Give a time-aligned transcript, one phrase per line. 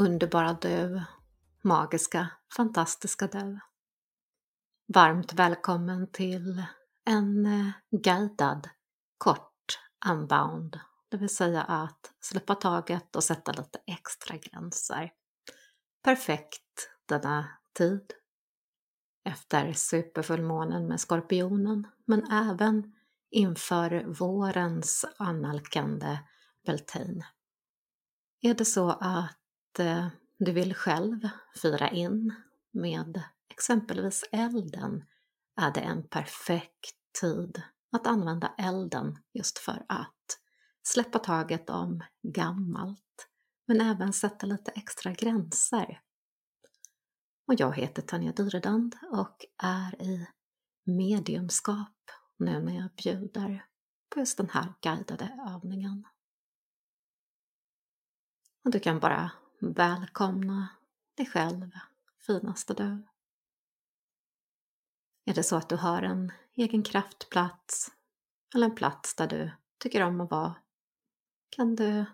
[0.00, 1.02] underbara du,
[1.62, 3.60] magiska, fantastiska du.
[4.94, 6.64] Varmt välkommen till
[7.04, 8.68] en eh, guidad,
[9.18, 9.78] kort
[10.10, 15.12] unbound, det vill säga att släppa taget och sätta lite extra gränser.
[16.02, 18.12] Perfekt denna tid
[19.24, 22.94] efter superfullmånen med skorpionen, men även
[23.30, 26.18] inför vårens annalkande
[26.66, 27.26] Beltane.
[28.42, 29.39] Är det så att
[29.70, 31.28] att eh, du vill själv
[31.62, 32.34] fira in
[32.72, 35.04] med exempelvis elden
[35.60, 40.38] är det en perfekt tid att använda elden just för att
[40.82, 43.28] släppa taget om gammalt
[43.66, 46.00] men även sätta lite extra gränser.
[47.46, 50.28] Och jag heter Tanja Dyredand och är i
[50.84, 53.66] mediumskap nu när jag bjuder
[54.14, 56.04] på just den här guidade övningen.
[58.64, 60.68] Och du kan bara välkomna
[61.14, 61.70] dig själv,
[62.26, 63.02] finaste du.
[65.24, 67.92] Är det så att du har en egen kraftplats
[68.54, 70.54] eller en plats där du tycker om att vara
[71.50, 72.04] kan du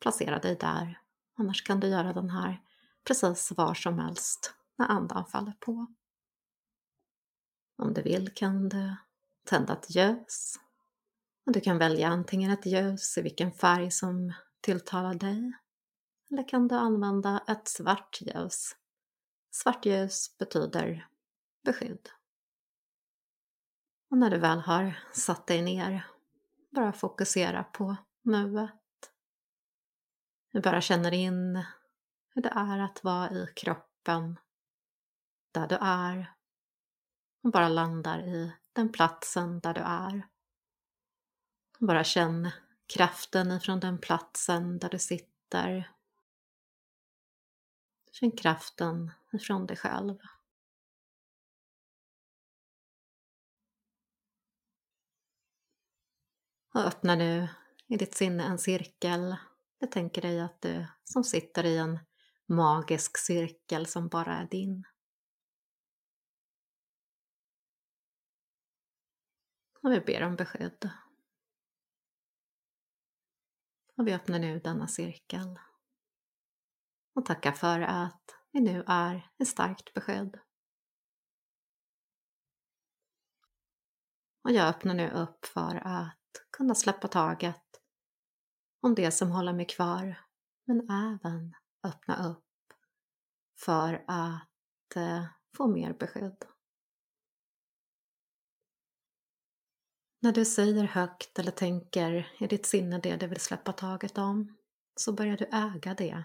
[0.00, 1.00] placera dig där.
[1.34, 2.62] Annars kan du göra den här
[3.04, 5.86] precis var som helst när andan faller på.
[7.76, 8.96] Om du vill kan du
[9.44, 10.54] tända ett ljus.
[11.46, 15.52] Och du kan välja antingen ett ljus i vilken färg som tilltalar dig
[16.32, 18.76] eller kan du använda ett svart ljus.
[19.50, 21.08] Svart ljus betyder
[21.64, 22.08] beskydd.
[24.10, 26.06] Och när du väl har satt dig ner,
[26.70, 29.12] bara fokusera på nuet.
[30.52, 31.64] Du bara känner in
[32.34, 34.38] hur det är att vara i kroppen,
[35.52, 36.34] där du är
[37.42, 40.28] och bara landar i den platsen där du är.
[41.78, 42.50] Bara känn
[42.86, 45.92] kraften ifrån den platsen där du sitter
[48.12, 50.18] Känn kraften ifrån dig själv.
[56.74, 57.48] Och öppna nu
[57.86, 59.36] i ditt sinne en cirkel.
[59.78, 61.98] Jag tänker dig att du som sitter i en
[62.46, 64.84] magisk cirkel som bara är din.
[69.82, 70.90] Och vi ber om beskydd.
[73.96, 75.58] Och vi öppnar nu denna cirkel
[77.14, 80.38] och tacka för att vi nu är ett starkt beskydd.
[84.44, 86.18] Och jag öppnar nu upp för att
[86.56, 87.62] kunna släppa taget
[88.80, 90.20] om det som håller mig kvar,
[90.64, 92.44] men även öppna upp
[93.58, 95.24] för att eh,
[95.56, 96.44] få mer beskydd.
[100.20, 104.56] När du säger högt eller tänker i ditt sinne det du vill släppa taget om,
[104.96, 106.24] så börjar du äga det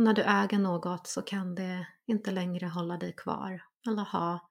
[0.00, 4.50] och när du äger något så kan det inte längre hålla dig kvar eller ha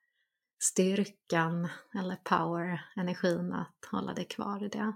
[0.63, 4.93] styrkan eller power, energin att hålla dig kvar i det.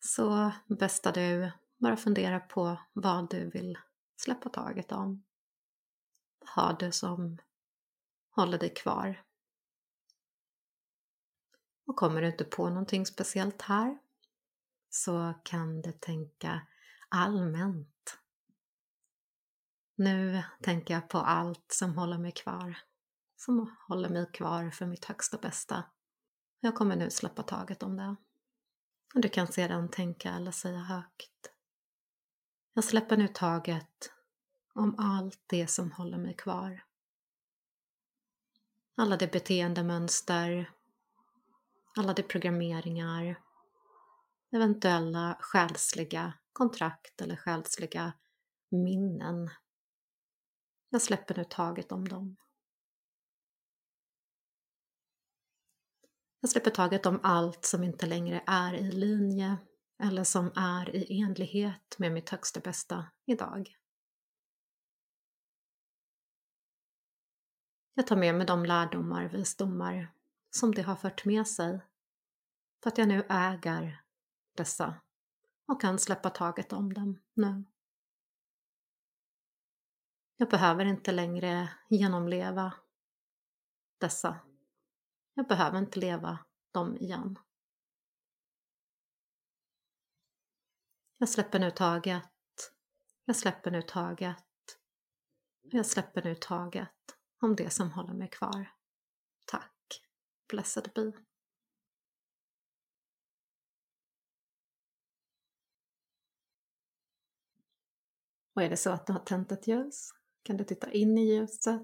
[0.00, 3.78] Så bästa du, bara fundera på vad du vill
[4.16, 5.24] släppa taget om.
[6.38, 7.38] Vad har du som
[8.30, 9.22] håller dig kvar?
[11.86, 13.98] Och kommer du inte på någonting speciellt här
[14.90, 16.66] så kan du tänka
[17.08, 18.20] allmänt
[19.94, 22.78] nu tänker jag på allt som håller mig kvar,
[23.36, 25.84] som håller mig kvar för mitt högsta bästa.
[26.60, 28.16] Jag kommer nu släppa taget om det.
[29.14, 31.50] Du kan sedan tänka eller säga högt.
[32.74, 34.12] Jag släpper nu taget
[34.74, 36.84] om allt det som håller mig kvar.
[38.96, 40.70] Alla de beteendemönster,
[41.96, 43.40] alla de programmeringar,
[44.52, 48.12] eventuella själsliga kontrakt eller själsliga
[48.70, 49.50] minnen
[50.94, 52.36] jag släpper nu taget om dem.
[56.40, 59.56] Jag släpper taget om allt som inte längre är i linje
[60.02, 63.76] eller som är i enlighet med mitt högsta bästa idag.
[67.94, 70.14] Jag tar med mig de lärdomar, visdomar
[70.50, 71.80] som det har fört med sig
[72.82, 74.02] för att jag nu äger
[74.56, 75.00] dessa
[75.66, 77.64] och kan släppa taget om dem nu.
[80.36, 82.74] Jag behöver inte längre genomleva
[83.98, 84.40] dessa.
[85.34, 86.38] Jag behöver inte leva
[86.72, 87.38] dem igen.
[91.18, 92.72] Jag släpper nu taget.
[93.24, 94.78] Jag släpper nu taget.
[95.62, 98.72] Jag släpper nu taget om det som håller mig kvar.
[99.44, 100.02] Tack.
[100.48, 101.12] Blessed be.
[108.54, 110.10] Och är det så att du har tänt ett ljus
[110.44, 111.82] kan du titta in i ljuset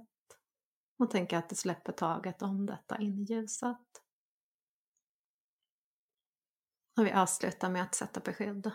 [0.99, 4.03] och tänka att du släpper taget om detta in i ljuset.
[6.97, 8.71] Och vi avslutar med att sätta beskydd.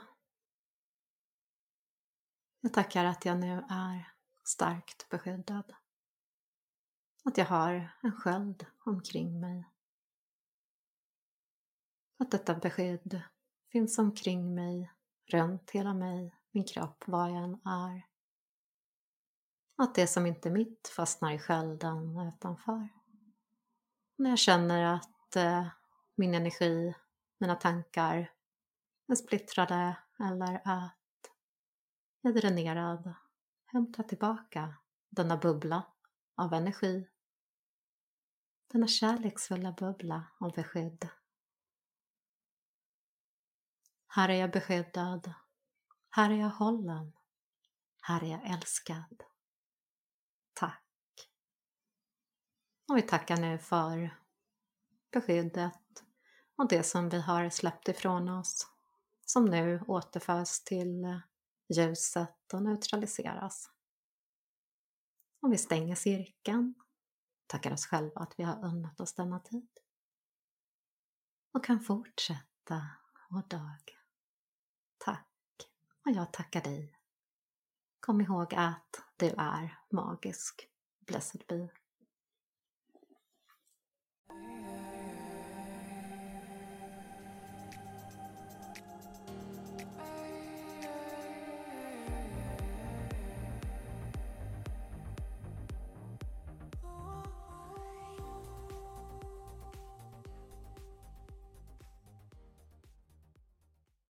[2.61, 5.73] Jag tackar att jag nu är starkt beskyddad.
[7.23, 9.69] Att jag har en sköld omkring mig.
[12.17, 13.21] Att detta beskydd
[13.71, 14.91] finns omkring mig,
[15.31, 18.14] runt hela mig, min kropp, var jag än är.
[19.77, 22.89] Att det som inte är mitt fastnar i skölden utanför.
[24.15, 25.67] När jag känner att eh,
[26.15, 26.95] min energi,
[27.37, 28.31] mina tankar
[29.07, 31.31] är splittrade eller att
[32.21, 33.13] jag är dränerad,
[33.65, 34.75] hämta tillbaka
[35.09, 35.83] denna bubbla
[36.35, 37.07] av energi.
[38.67, 41.09] Denna kärleksfulla bubbla av beskydd.
[44.07, 45.33] Här är jag beskyddad.
[46.09, 47.13] Här är jag hållen.
[48.01, 49.23] Här är jag älskad.
[50.53, 50.83] Tack.
[52.87, 54.17] Och vi tackar nu för
[55.11, 56.03] beskyddet
[56.55, 58.67] och det som vi har släppt ifrån oss
[59.25, 61.19] som nu återförs till eh,
[61.69, 63.69] ljuset och neutraliseras.
[65.41, 66.73] Och vi stänger cirkeln,
[67.47, 69.79] tackar oss själva att vi har unnat oss denna tid
[71.51, 72.87] och kan fortsätta
[73.29, 73.97] vår dag.
[74.97, 75.27] Tack
[76.05, 76.99] och jag tackar dig.
[77.99, 80.69] Kom ihåg att du är magisk.
[80.99, 81.69] Blessed be.